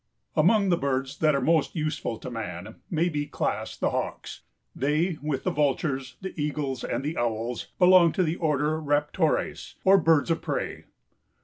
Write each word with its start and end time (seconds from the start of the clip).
Among 0.35 0.69
the 0.69 0.77
birds 0.79 1.19
that 1.19 1.35
are 1.35 1.41
most 1.41 1.75
useful 1.75 2.17
to 2.17 2.31
man 2.31 2.77
may 2.89 3.07
be 3.07 3.27
classed 3.27 3.81
the 3.81 3.91
Hawks. 3.91 4.41
They, 4.75 5.19
with 5.21 5.43
the 5.43 5.51
vultures, 5.51 6.15
the 6.21 6.33
eagles 6.41 6.83
and 6.83 7.03
the 7.03 7.19
owls, 7.19 7.67
belong 7.77 8.11
to 8.13 8.23
the 8.23 8.37
bird 8.37 8.41
order 8.43 8.81
Raptores, 8.81 9.75
or 9.85 9.99
birds 9.99 10.31
of 10.31 10.41
prey. 10.41 10.85